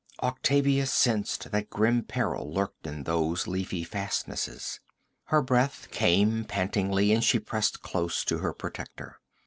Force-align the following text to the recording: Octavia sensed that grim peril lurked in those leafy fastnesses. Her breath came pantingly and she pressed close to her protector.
Octavia 0.23 0.87
sensed 0.87 1.51
that 1.51 1.69
grim 1.69 2.01
peril 2.01 2.51
lurked 2.51 2.87
in 2.87 3.03
those 3.03 3.45
leafy 3.45 3.83
fastnesses. 3.83 4.79
Her 5.25 5.43
breath 5.43 5.89
came 5.91 6.43
pantingly 6.43 7.13
and 7.13 7.23
she 7.23 7.37
pressed 7.37 7.83
close 7.83 8.25
to 8.25 8.39
her 8.39 8.51
protector. 8.51 9.19